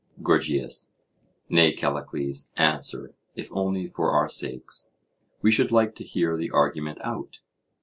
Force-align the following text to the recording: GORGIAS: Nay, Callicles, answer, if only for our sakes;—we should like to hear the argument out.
GORGIAS: 0.23 0.89
Nay, 1.47 1.73
Callicles, 1.75 2.51
answer, 2.57 3.13
if 3.35 3.49
only 3.51 3.85
for 3.85 4.09
our 4.13 4.29
sakes;—we 4.29 5.51
should 5.51 5.71
like 5.71 5.93
to 5.93 6.03
hear 6.03 6.37
the 6.37 6.49
argument 6.49 6.97
out. 7.03 7.37